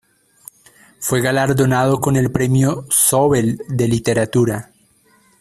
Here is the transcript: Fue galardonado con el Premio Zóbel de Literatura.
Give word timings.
Fue 0.99 1.21
galardonado 1.21 1.99
con 2.01 2.15
el 2.15 2.31
Premio 2.31 2.87
Zóbel 2.89 3.61
de 3.69 3.87
Literatura. 3.87 4.71